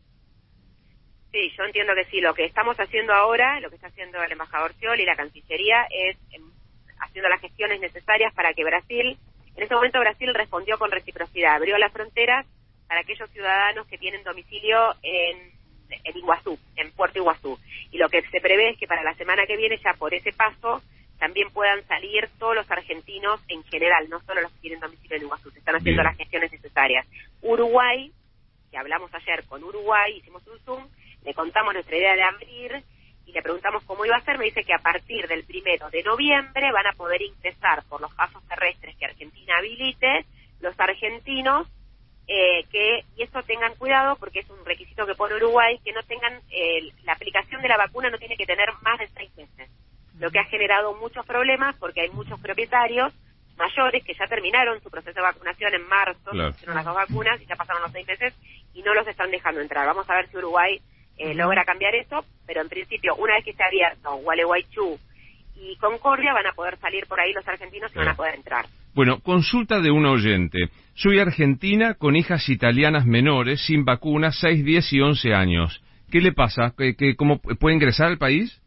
Sí, 1.33 1.51
yo 1.57 1.65
entiendo 1.65 1.95
que 1.95 2.05
sí. 2.11 2.21
Lo 2.21 2.35
que 2.35 2.45
estamos 2.45 2.77
haciendo 2.77 3.13
ahora, 3.13 3.61
lo 3.61 3.69
que 3.69 3.77
está 3.77 3.89
haciendo 3.89 4.23
el 4.23 4.33
embajador 4.33 4.73
Scioli 4.75 5.03
y 5.03 5.07
la 5.07 5.17
Cancillería 5.17 5.87
es 5.91 6.17
em, 6.33 6.43
haciendo 7.01 7.29
las 7.29 7.41
gestiones 7.41 7.81
necesarias 7.81 8.33
para 8.35 8.53
que 8.53 8.65
Brasil 8.65 9.17
En 9.57 9.63
ese 9.63 9.75
momento 9.75 10.01
Brasil 10.01 10.35
respondió 10.35 10.79
con 10.79 10.91
reciprocidad, 10.91 11.55
abrió 11.55 11.79
las 11.79 11.93
fronteras 11.93 12.45
para 12.89 13.01
aquellos 13.01 13.31
ciudadanos 13.31 13.87
que 13.87 13.99
tienen 13.99 14.23
domicilio 14.23 14.95
en, 15.03 15.53
en 15.91 16.17
Iguazú, 16.17 16.59
en 16.77 16.93
Puerto 16.93 17.19
Iguazú. 17.19 17.59
Y 17.91 17.99
lo 17.99 18.09
que 18.09 18.23
se 18.31 18.41
prevé 18.41 18.71
es 18.71 18.79
que 18.79 18.87
para 18.87 19.03
la 19.03 19.15
semana 19.15 19.47
que 19.47 19.57
viene, 19.57 19.79
ya 19.83 19.95
por 19.95 20.15
ese 20.15 20.33
paso, 20.33 20.83
también 21.19 21.51
puedan 21.51 21.87
salir 21.87 22.29
todos 22.39 22.55
los 22.55 22.71
argentinos 22.71 23.41
en 23.49 23.63
general, 23.65 24.09
no 24.11 24.21
solo 24.23 24.43
los 24.43 24.53
que 24.53 24.61
tienen 24.61 24.81
domicilio 24.81 25.17
en 25.17 25.23
Iguazú. 25.23 25.51
Se 25.51 25.59
están 25.59 25.77
haciendo 25.77 26.03
las 26.03 26.17
gestiones 26.17 26.53
necesarias. 26.53 27.07
Uruguay, 27.41 28.13
que 28.71 28.79
hablamos 28.79 29.13
ayer 29.15 29.45
con 29.47 29.63
Uruguay, 29.63 30.17
hicimos 30.17 30.47
un 30.47 30.59
Zoom, 30.61 30.89
le 31.25 31.35
contamos 31.35 31.73
nuestra 31.73 31.97
idea 31.97 32.15
de 32.15 32.23
abrir 32.23 32.83
y 33.27 33.33
le 33.33 33.43
preguntamos 33.43 33.85
cómo 33.85 34.05
iba 34.05 34.17
a 34.17 34.25
ser, 34.25 34.39
me 34.39 34.45
dice 34.45 34.65
que 34.65 34.75
a 34.75 34.79
partir 34.79 35.27
del 35.27 35.45
primero 35.45 35.89
de 35.91 36.03
noviembre 36.03 36.71
van 36.73 36.87
a 36.87 36.93
poder 36.93 37.23
ingresar 37.23 37.83
por 37.89 38.01
los 38.01 38.13
pasos 38.15 38.47
terrestres 38.47 38.97
que 38.97 39.07
Argentina 39.07 39.55
habilite 39.57 40.27
los 40.61 40.79
argentinos 40.79 41.67
eh, 42.27 42.65
que, 42.71 43.05
y 43.17 43.23
eso 43.23 43.43
tengan 43.43 43.75
cuidado 43.75 44.17
porque 44.17 44.41
es 44.41 44.51
un 44.51 44.65
requisito 44.65 45.07
que 45.07 45.15
pone 45.15 45.37
Uruguay, 45.37 45.79
que 45.85 45.93
no 45.93 46.03
tengan, 46.03 46.41
la 47.05 47.13
aplicación 47.13 47.61
de 47.63 47.69
la 47.69 47.77
vacuna 47.77 48.11
no 48.11 48.19
tiene 48.19 48.37
que 48.37 48.47
tener 48.47 48.69
más 48.83 48.99
de 48.99 49.09
seis 49.09 49.31
meses, 49.37 49.71
lo 50.19 50.31
que 50.31 50.39
ha 50.39 50.45
generado 50.45 50.95
muchos 50.95 51.27
problemas 51.27 51.77
porque 51.77 52.03
hay 52.03 52.11
muchos 52.11 52.41
propietarios 52.41 53.13
mayores 53.57 54.05
que 54.05 54.15
ya 54.15 54.27
terminaron 54.27 54.83
su 54.83 54.91
proceso 54.91 55.15
de 55.15 55.23
vacunación 55.23 55.75
en 55.75 55.87
marzo, 55.89 56.31
hicieron 56.49 56.77
las 56.77 56.85
dos 56.85 56.95
vacunas 56.95 57.41
y 57.41 57.47
ya 57.47 57.57
pasaron 57.57 57.83
los 57.83 57.93
seis 57.93 58.07
meses 58.07 58.35
y 58.73 58.83
no 58.83 58.95
los 58.95 59.07
están 59.07 59.31
dejando 59.31 59.61
entrar. 59.61 59.87
Vamos 59.87 60.09
a 60.09 60.15
ver 60.15 60.29
si 60.29 60.37
Uruguay 60.37 60.81
eh, 61.17 61.35
logra 61.35 61.65
cambiar 61.65 61.95
eso, 61.95 62.25
pero 62.47 62.61
en 62.61 62.69
principio, 62.69 63.15
una 63.17 63.35
vez 63.35 63.45
que 63.45 63.51
esté 63.51 63.65
abierto 63.65 64.17
Gualeguaychú 64.17 64.99
y 65.57 65.77
Concordia, 65.77 66.33
van 66.33 66.47
a 66.47 66.53
poder 66.53 66.77
salir 66.79 67.07
por 67.07 67.21
ahí 67.21 67.33
los 67.33 67.47
argentinos 67.47 67.93
y 67.95 67.99
van 67.99 68.09
a 68.09 68.17
poder 68.17 68.35
entrar. 68.35 68.67
Bueno, 68.95 69.19
consulta 69.21 69.81
de 69.81 69.91
un 69.91 70.07
oyente. 70.07 70.69
Soy 70.95 71.19
argentina 71.19 71.95
con 71.95 72.15
hijas 72.15 72.49
italianas 72.49 73.07
menores, 73.07 73.61
sin 73.67 73.85
vacunas, 73.85 74.39
6, 74.41 74.65
10 74.65 74.93
y 74.93 75.01
11 75.01 75.35
años. 75.35 75.83
¿Qué 76.13 76.21
le 76.21 76.33
pasa? 76.33 76.73
¿Qué, 76.77 77.17
cómo 77.17 77.41
¿Puede 77.41 77.75
ingresar 77.75 78.07
al 78.07 78.19
país? 78.19 78.63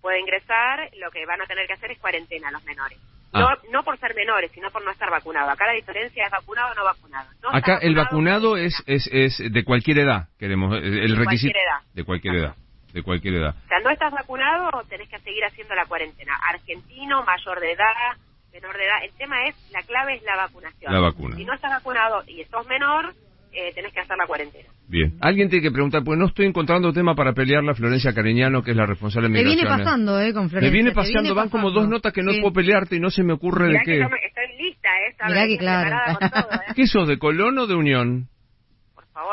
Puede 0.00 0.18
ingresar, 0.18 0.90
lo 1.00 1.12
que 1.12 1.24
van 1.26 1.40
a 1.40 1.46
tener 1.46 1.68
que 1.68 1.74
hacer 1.74 1.92
es 1.92 1.98
cuarentena 2.00 2.50
los 2.50 2.64
menores. 2.64 2.98
Ah. 3.32 3.40
No, 3.40 3.70
no 3.70 3.84
por 3.84 3.96
ser 3.98 4.16
menores, 4.16 4.50
sino 4.52 4.68
por 4.70 4.84
no 4.84 4.90
estar 4.90 5.08
vacunado. 5.08 5.48
Acá 5.50 5.66
la 5.66 5.74
diferencia 5.74 6.24
es 6.24 6.30
vacunado 6.32 6.72
o 6.72 6.74
no 6.74 6.84
vacunado. 6.84 7.30
Acá 7.52 7.78
el 7.80 7.94
vacunado 7.94 8.56
es, 8.56 8.82
es, 8.86 9.08
es 9.12 9.38
de 9.38 9.64
cualquier 9.64 9.98
edad, 9.98 10.28
queremos, 10.40 10.76
el 10.76 11.16
requisito. 11.16 11.52
Cualquier 11.52 11.56
edad. 11.56 11.94
De 11.94 12.04
cualquier 12.04 12.34
edad. 12.34 12.54
De 12.92 13.02
cualquier 13.02 13.34
edad. 13.34 13.54
O 13.64 13.68
sea, 13.68 13.78
no 13.78 13.90
estás 13.90 14.12
vacunado, 14.12 14.82
tenés 14.88 15.08
que 15.08 15.20
seguir 15.20 15.44
haciendo 15.44 15.74
la 15.76 15.86
cuarentena. 15.86 16.34
Argentino, 16.48 17.22
mayor 17.22 17.60
de 17.60 17.72
edad, 17.72 18.16
menor 18.52 18.76
de 18.76 18.84
edad. 18.84 19.04
El 19.04 19.12
tema 19.12 19.46
es, 19.48 19.56
la 19.72 19.82
clave 19.82 20.14
es 20.14 20.22
la 20.22 20.36
vacunación. 20.36 20.92
La 20.92 21.00
vacuna. 21.00 21.36
Si 21.36 21.44
no 21.44 21.54
estás 21.54 21.70
vacunado 21.70 22.22
y 22.26 22.44
sos 22.44 22.66
menor, 22.66 23.14
eh, 23.52 23.72
tenés 23.74 23.92
que 23.92 24.00
hacer 24.00 24.16
la 24.16 24.26
cuarentena. 24.26 24.68
Bien. 24.88 25.14
Alguien 25.20 25.48
tiene 25.48 25.62
que 25.62 25.70
preguntar, 25.70 26.02
pues 26.04 26.18
no 26.18 26.26
estoy 26.26 26.46
encontrando 26.46 26.92
tema 26.92 27.14
para 27.14 27.32
pelear 27.32 27.62
la 27.62 27.74
Florencia 27.74 28.12
Cariñano, 28.12 28.62
que 28.62 28.72
es 28.72 28.76
la 28.76 28.86
responsable 28.86 29.28
de 29.28 29.34
migraciones. 29.34 29.56
Me 29.56 29.68
viene 29.68 29.84
pasando, 29.84 30.20
¿eh? 30.20 30.32
Con 30.32 30.50
Florencia. 30.50 30.70
Me 30.70 30.82
viene 30.82 30.92
pasando, 30.92 31.34
van 31.34 31.48
como 31.48 31.70
dos 31.70 31.88
notas 31.88 32.12
que 32.12 32.22
no 32.22 32.32
puedo 32.40 32.52
pelearte 32.52 32.96
y 32.96 33.00
no 33.00 33.10
se 33.10 33.22
me 33.22 33.32
ocurre 33.32 33.68
de 33.68 33.80
qué. 33.84 34.00
estoy 34.00 34.56
lista, 34.58 34.88
¿eh? 34.88 35.14
Mirá 35.28 35.46
que 35.46 35.58
claro. 35.58 35.96
¿eh? 36.20 36.72
¿Qué 36.76 36.86
sos, 36.86 37.08
de 37.08 37.18
Colón 37.18 37.58
o 37.58 37.66
de 37.66 37.74
Unión? 37.74 38.28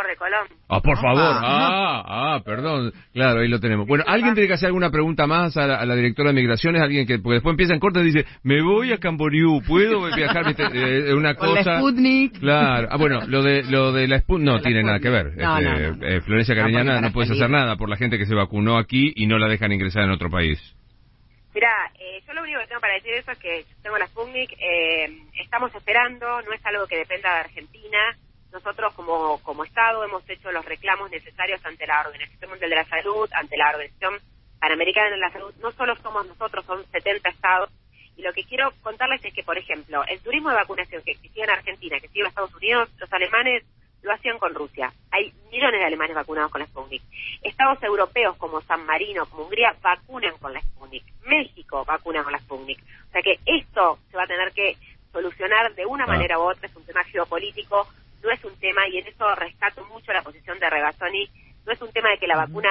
De 0.09 0.15
Colón. 0.17 0.47
Ah, 0.67 0.81
por 0.81 0.97
favor. 0.97 1.21
Ah, 1.21 2.03
ah, 2.05 2.41
perdón. 2.43 2.91
Claro, 3.13 3.41
ahí 3.41 3.47
lo 3.47 3.59
tenemos. 3.59 3.87
Bueno, 3.87 4.03
¿alguien 4.07 4.33
tiene 4.33 4.47
que 4.47 4.55
hacer 4.55 4.67
alguna 4.67 4.89
pregunta 4.89 5.27
más 5.27 5.55
a 5.55 5.85
la, 5.85 5.95
directora 5.95 6.29
de 6.29 6.35
Migraciones? 6.35 6.81
Alguien 6.81 7.05
que, 7.05 7.19
porque 7.19 7.35
después 7.35 7.53
empieza 7.53 7.73
en 7.73 7.79
corte 7.79 7.99
y 8.01 8.05
dice, 8.05 8.25
me 8.43 8.61
voy 8.61 8.91
a 8.91 8.97
Camboriú, 8.97 9.61
¿puedo 9.67 10.05
viajar? 10.13 10.55
Eh, 10.73 11.13
una 11.13 11.35
cosa. 11.35 11.71
La 11.71 11.77
Sputnik. 11.79 12.39
Claro. 12.39 12.87
Ah, 12.91 12.97
bueno, 12.97 13.21
lo 13.27 13.43
de, 13.43 13.63
lo 13.63 13.91
de 13.91 14.07
la 14.07 14.19
Sputnik 14.19 14.45
no 14.45 14.61
tiene 14.61 14.83
nada 14.83 14.99
que 14.99 15.09
ver. 15.09 15.27
Este, 15.37 16.15
eh, 16.15 16.21
Florencia 16.21 16.55
Cariñana 16.55 17.01
no 17.01 17.11
puedes 17.11 17.31
hacer 17.31 17.49
nada 17.49 17.75
por 17.75 17.89
la 17.89 17.95
gente 17.95 18.17
que 18.17 18.25
se 18.25 18.35
vacunó 18.35 18.77
aquí 18.77 19.13
y 19.15 19.27
no 19.27 19.37
la 19.37 19.47
dejan 19.47 19.71
ingresar 19.71 20.03
en 20.03 20.11
otro 20.11 20.29
país. 20.29 20.59
Mira, 21.53 21.69
eh, 21.99 22.21
yo 22.27 22.33
lo 22.33 22.43
único 22.43 22.59
que 22.59 22.67
tengo 22.67 22.81
para 22.81 22.93
decir 22.93 23.13
eso 23.13 23.31
es 23.31 23.39
que 23.39 23.65
tengo 23.83 23.97
la 23.97 24.07
Sputnik, 24.07 24.51
estamos 25.41 25.73
esperando, 25.75 26.41
no 26.41 26.53
es 26.53 26.65
algo 26.65 26.87
que 26.87 26.97
dependa 26.97 27.33
de 27.33 27.39
Argentina, 27.41 28.17
nosotros 28.51 28.93
como, 28.93 29.39
como 29.43 29.63
Estado 29.63 30.03
hemos 30.03 30.27
hecho 30.29 30.51
los 30.51 30.65
reclamos 30.65 31.11
necesarios 31.11 31.63
ante 31.65 31.85
la 31.85 32.01
Organización 32.01 32.49
Mundial 32.49 32.69
de 32.69 32.75
la 32.75 32.85
Salud, 32.85 33.29
ante 33.33 33.57
la 33.57 33.69
Organización 33.69 34.19
Panamericana 34.59 35.11
de 35.11 35.17
la 35.17 35.31
Salud. 35.31 35.53
No 35.61 35.71
solo 35.71 35.95
somos 35.97 36.25
nosotros, 36.27 36.65
son 36.65 36.85
70 36.91 37.29
estados. 37.29 37.69
Y 38.15 38.21
lo 38.21 38.33
que 38.33 38.43
quiero 38.43 38.71
contarles 38.81 39.23
es 39.23 39.33
que, 39.33 39.43
por 39.43 39.57
ejemplo, 39.57 40.03
el 40.05 40.19
turismo 40.19 40.49
de 40.49 40.55
vacunación 40.55 41.01
que 41.03 41.11
existía 41.11 41.45
en 41.45 41.51
Argentina, 41.51 41.99
que 41.99 42.09
sigue 42.09 42.21
en 42.21 42.27
Estados 42.27 42.53
Unidos, 42.53 42.89
los 42.97 43.11
alemanes 43.13 43.63
lo 44.01 44.13
hacían 44.13 44.37
con 44.37 44.53
Rusia. 44.53 44.91
Hay 45.11 45.33
millones 45.51 45.79
de 45.79 45.85
alemanes 45.85 46.15
vacunados 46.15 46.51
con 46.51 46.61
la 46.61 46.67
Sputnik. 46.67 47.03
Estados 47.41 47.81
europeos 47.83 48.35
como 48.37 48.61
San 48.61 48.85
Marino, 48.85 49.25
como 49.25 49.43
Hungría, 49.43 49.75
vacunan 49.81 50.37
con 50.37 50.53
la 50.53 50.61
Sputnik. 50.61 51.03
México 51.25 51.85
vacuna 51.85 52.23
con 52.23 52.31
la 52.31 52.39
Sputnik. 52.39 52.81
O 53.07 53.11
sea 53.11 53.21
que 53.21 53.39
esto 53.45 53.99
se 54.09 54.17
va 54.17 54.23
a 54.23 54.27
tener 54.27 54.51
que 54.51 54.77
solucionar 55.11 55.73
de 55.75 55.85
una 55.85 56.05
ah. 56.05 56.07
manera 56.07 56.39
u 56.39 56.43
otra, 56.43 56.67
es 56.67 56.75
un 56.75 56.85
tema 56.85 57.03
geopolítico, 57.05 57.87
no 58.23 58.31
es 58.31 58.43
un 58.43 58.57
tema, 58.59 58.87
y 58.87 58.97
en 58.97 59.07
eso 59.07 59.35
rescato 59.35 59.85
mucho 59.85 60.11
la 60.11 60.21
posición 60.21 60.59
de 60.59 60.69
Regazzoni, 60.69 61.29
no 61.65 61.73
es 61.73 61.81
un 61.81 61.91
tema 61.91 62.09
de 62.09 62.17
que 62.17 62.27
la 62.27 62.37
vacuna 62.37 62.69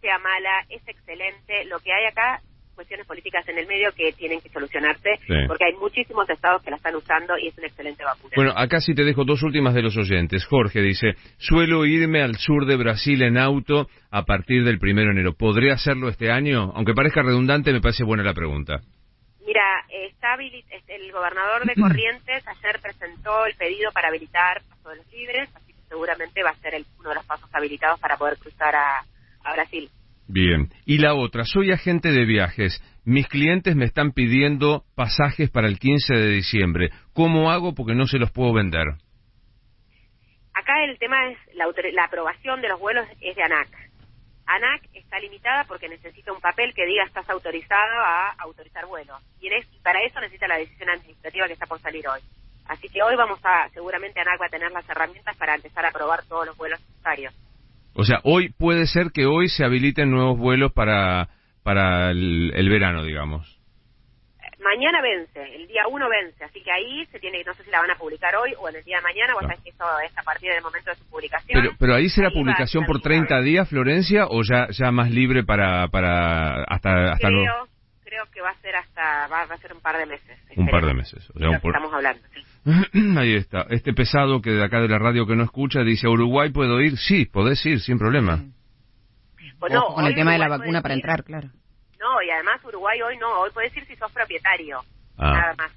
sea 0.00 0.18
mala, 0.18 0.64
es 0.68 0.86
excelente. 0.86 1.64
Lo 1.66 1.78
que 1.78 1.92
hay 1.92 2.06
acá, 2.06 2.40
cuestiones 2.74 3.06
políticas 3.06 3.46
en 3.48 3.58
el 3.58 3.66
medio 3.66 3.92
que 3.92 4.12
tienen 4.12 4.40
que 4.40 4.48
solucionarse, 4.48 5.10
porque 5.46 5.66
hay 5.66 5.74
muchísimos 5.74 6.28
estados 6.28 6.62
que 6.62 6.70
la 6.70 6.76
están 6.76 6.96
usando 6.96 7.36
y 7.38 7.48
es 7.48 7.58
una 7.58 7.66
excelente 7.66 8.02
vacuna. 8.02 8.32
Bueno, 8.34 8.52
acá 8.56 8.80
sí 8.80 8.94
te 8.94 9.04
dejo 9.04 9.24
dos 9.24 9.42
últimas 9.42 9.74
de 9.74 9.82
los 9.82 9.96
oyentes. 9.96 10.46
Jorge 10.46 10.80
dice, 10.80 11.12
suelo 11.38 11.84
irme 11.84 12.22
al 12.22 12.36
sur 12.36 12.66
de 12.66 12.76
Brasil 12.76 13.22
en 13.22 13.36
auto 13.36 13.86
a 14.10 14.24
partir 14.24 14.64
del 14.64 14.78
primero 14.78 15.08
de 15.08 15.20
enero. 15.20 15.34
¿Podré 15.34 15.72
hacerlo 15.72 16.08
este 16.08 16.30
año? 16.30 16.72
Aunque 16.74 16.94
parezca 16.94 17.22
redundante, 17.22 17.72
me 17.72 17.80
parece 17.80 18.04
buena 18.04 18.22
la 18.22 18.34
pregunta. 18.34 18.80
Mira, 19.50 19.84
está 19.88 20.36
el 20.36 21.10
gobernador 21.10 21.66
de 21.66 21.74
Corrientes 21.74 22.46
ayer 22.46 22.78
presentó 22.80 23.46
el 23.46 23.56
pedido 23.56 23.90
para 23.90 24.06
habilitar 24.06 24.62
pasos 24.62 25.04
libres, 25.10 25.48
así 25.56 25.72
que 25.72 25.80
seguramente 25.88 26.44
va 26.44 26.50
a 26.50 26.60
ser 26.60 26.76
el, 26.76 26.86
uno 27.00 27.08
de 27.08 27.16
los 27.16 27.26
pasos 27.26 27.50
habilitados 27.52 27.98
para 27.98 28.16
poder 28.16 28.38
cruzar 28.38 28.76
a, 28.76 29.04
Brasil. 29.52 29.90
Bien. 30.28 30.68
Y 30.86 30.98
la 30.98 31.14
otra, 31.14 31.42
soy 31.42 31.72
agente 31.72 32.12
de 32.12 32.24
viajes. 32.26 32.80
Mis 33.04 33.26
clientes 33.26 33.74
me 33.74 33.86
están 33.86 34.12
pidiendo 34.12 34.84
pasajes 34.94 35.50
para 35.50 35.66
el 35.66 35.80
15 35.80 36.14
de 36.14 36.28
diciembre. 36.28 36.90
¿Cómo 37.12 37.50
hago? 37.50 37.74
Porque 37.74 37.96
no 37.96 38.06
se 38.06 38.18
los 38.18 38.30
puedo 38.30 38.52
vender. 38.52 38.86
Acá 40.54 40.84
el 40.84 40.96
tema 41.00 41.28
es 41.28 41.38
la, 41.56 41.64
la 41.92 42.04
aprobación 42.04 42.60
de 42.60 42.68
los 42.68 42.78
vuelos 42.78 43.04
es 43.20 43.34
de 43.34 43.42
ANAC. 43.42 43.89
ANAC 44.54 44.82
está 44.94 45.18
limitada 45.18 45.64
porque 45.64 45.88
necesita 45.88 46.32
un 46.32 46.40
papel 46.40 46.72
que 46.74 46.86
diga 46.86 47.04
estás 47.04 47.28
autorizado 47.30 48.00
a 48.00 48.34
autorizar 48.38 48.86
vuelos. 48.86 49.16
Y, 49.40 49.48
para 49.82 50.02
eso 50.02 50.20
necesita 50.20 50.48
la 50.48 50.58
decisión 50.58 50.90
administrativa 50.90 51.46
que 51.46 51.52
está 51.52 51.66
por 51.66 51.80
salir 51.80 52.06
hoy. 52.08 52.20
Así 52.66 52.88
que 52.88 53.02
hoy 53.02 53.16
vamos 53.16 53.40
a, 53.44 53.68
seguramente 53.70 54.20
ANAC 54.20 54.40
va 54.40 54.46
a 54.46 54.50
tener 54.50 54.70
las 54.72 54.88
herramientas 54.88 55.36
para 55.36 55.54
empezar 55.54 55.84
a 55.84 55.88
aprobar 55.88 56.24
todos 56.24 56.46
los 56.46 56.56
vuelos 56.56 56.80
necesarios. 56.80 57.34
O 57.94 58.04
sea, 58.04 58.20
hoy 58.24 58.50
puede 58.50 58.86
ser 58.86 59.10
que 59.12 59.26
hoy 59.26 59.48
se 59.48 59.64
habiliten 59.64 60.10
nuevos 60.10 60.38
vuelos 60.38 60.72
para, 60.72 61.28
para 61.62 62.10
el 62.10 62.68
verano, 62.68 63.04
digamos 63.04 63.59
mañana 64.60 65.00
vence, 65.00 65.42
el 65.56 65.66
día 65.66 65.82
1 65.88 66.08
vence, 66.08 66.44
así 66.44 66.62
que 66.62 66.70
ahí 66.70 67.06
se 67.06 67.18
tiene, 67.18 67.42
no 67.44 67.54
sé 67.54 67.64
si 67.64 67.70
la 67.70 67.80
van 67.80 67.90
a 67.90 67.96
publicar 67.96 68.34
hoy 68.36 68.52
o 68.58 68.68
en 68.68 68.76
el 68.76 68.84
día 68.84 68.98
de 68.98 69.02
mañana, 69.02 69.34
o 69.34 69.40
sabes 69.40 69.60
que 69.60 69.70
eso 69.70 69.84
es 70.00 70.16
a 70.16 70.22
partir 70.22 70.52
del 70.52 70.62
momento 70.62 70.90
de 70.90 70.96
su 70.96 71.04
publicación. 71.06 71.60
Pero, 71.60 71.74
pero 71.78 71.94
ahí 71.94 72.08
será 72.08 72.30
publicación 72.30 72.84
por 72.86 73.00
30 73.00 73.40
días, 73.40 73.68
Florencia, 73.68 74.26
o 74.28 74.42
ya 74.42 74.68
ya 74.70 74.90
más 74.90 75.10
libre 75.10 75.44
para 75.44 75.88
para 75.88 76.64
hasta 76.64 77.12
hasta 77.12 77.28
creo, 77.28 77.68
creo 78.04 78.24
que 78.32 78.40
va 78.40 78.50
a 78.50 78.60
ser 78.60 78.76
hasta 78.76 79.26
va, 79.28 79.42
a 79.42 79.58
ser 79.58 79.72
un 79.72 79.80
par 79.80 79.98
de 79.98 80.06
meses. 80.06 80.38
Un 80.56 80.68
par 80.68 80.84
de 80.84 80.94
meses, 80.94 81.28
o 81.30 81.38
sea, 81.38 81.50
estamos 81.56 81.92
hablando. 81.92 82.22
Ahí 83.18 83.34
está. 83.34 83.66
Este 83.70 83.94
pesado 83.94 84.42
que 84.42 84.50
de 84.50 84.64
acá 84.64 84.80
de 84.80 84.88
la 84.88 84.98
radio 84.98 85.26
que 85.26 85.34
no 85.34 85.44
escucha 85.44 85.80
dice, 85.80 86.08
Uruguay 86.08 86.50
puedo 86.50 86.80
ir? 86.80 86.98
Sí, 86.98 87.24
podés 87.24 87.64
ir 87.64 87.80
sin 87.80 87.98
problema. 87.98 88.44
Bueno, 89.58 89.86
con 89.94 90.06
el 90.06 90.14
tema 90.14 90.32
de 90.32 90.38
la 90.38 90.48
vacuna 90.48 90.80
para 90.82 90.94
entrar, 90.94 91.22
claro. 91.24 91.50
No, 92.10 92.20
y 92.22 92.30
además 92.30 92.60
Uruguay 92.64 93.00
hoy 93.02 93.16
no, 93.18 93.40
hoy 93.40 93.50
puedes 93.52 93.76
ir 93.76 93.86
si 93.86 93.94
sos 93.94 94.10
propietario, 94.10 94.82
ah. 95.18 95.32
nada 95.32 95.54
más. 95.54 95.72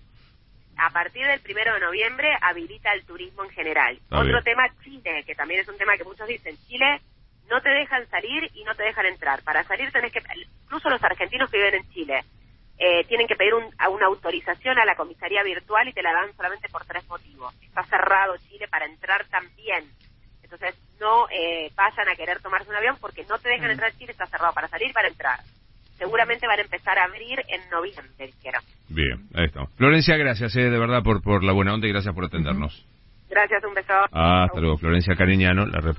A 0.78 0.90
partir 0.90 1.25
del 1.28 1.40
primero 1.42 1.75
de 1.75 1.80
noviembre 1.80 2.36
habilita 2.42 2.92
el 2.94 3.06
turismo 3.06 3.44
en 3.44 3.52
general. 3.52 4.00
Otro 4.10 4.42
tema, 4.42 4.63
Chile, 4.84 5.24
que 5.28 5.36
también 5.36 5.62
es 5.62 5.68
un 5.68 5.78
tema 5.78 5.96
que 5.96 6.04
muchos 6.04 6.28
dicen, 6.28 6.58
Chile 6.68 7.00
no 7.48 7.62
te 7.62 7.70
dejan 7.70 8.10
salir 8.10 8.50
y 8.56 8.63
no 8.63 8.74
te 8.74 8.82
dejan 8.82 9.06
entrar. 9.06 9.44
Para 9.44 9.63
salir 9.66 9.92
tenés 9.92 10.12
que, 10.12 10.24
incluso 10.63 10.90
los 10.90 11.04
argentinos 11.04 11.52
que 11.52 11.58
viven 11.58 11.75
en 11.75 11.90
Chile, 11.92 12.24
eh, 12.80 13.04
tienen 13.04 13.28
que 13.28 13.36
pedir 13.36 13.54
una 13.54 14.06
autorización 14.08 14.80
a 14.80 14.86
la 14.86 14.96
comisaría 14.96 15.44
virtual 15.44 15.88
y 15.88 15.94
te 15.94 16.02
la 16.02 16.13
dan 16.13 16.36
solamente 16.36 16.68
por 16.70 16.84
tres 16.86 17.08
motivos. 17.08 17.54
Está 17.62 17.84
cerrado 17.84 18.36
Chile 18.50 18.68
para 18.68 18.86
entrar 18.86 19.25
también. 19.25 19.86
Entonces 20.42 20.75
no 21.00 21.28
eh, 21.30 21.72
vayan 21.75 22.10
a 22.10 22.16
querer 22.16 22.42
tomarse 22.42 22.72
un 22.72 22.75
avión 22.75 22.98
porque 23.00 23.24
no 23.25 23.38
te 23.38 23.50
dejan 23.50 23.68
mm. 23.68 23.72
entrar 23.72 23.94
Chile, 23.98 24.13
está 24.13 24.25
cerrado 24.25 24.54
para 24.54 24.68
salir 24.68 24.90
y 24.90 24.94
para 24.94 25.10
entrar 25.10 25.40
seguramente 26.04 26.48
van 26.48 26.60
a 26.60 26.62
empezar 26.62 26.98
a 27.00 27.06
abrir 27.06 27.40
en 27.48 27.70
noviembre, 27.70 28.28
dijeron. 28.28 28.62
Bien, 28.90 29.28
ahí 29.34 29.46
estamos. 29.46 29.70
Florencia, 29.76 30.18
gracias, 30.18 30.56
eh, 30.56 30.70
de 30.70 30.78
verdad, 30.78 31.02
por, 31.02 31.22
por 31.22 31.44
la 31.44 31.54
buena 31.54 31.74
onda 31.74 31.88
y 31.88 31.92
gracias 31.92 32.14
por 32.14 32.26
atendernos. 32.26 32.86
Gracias, 33.30 33.64
un 33.64 33.74
beso. 33.74 33.94
hasta 34.12 34.60
luego, 34.60 34.78
Florencia 34.78 35.16
Cariñano, 35.16 35.66
la 35.66 35.80
responsable. 35.80 35.94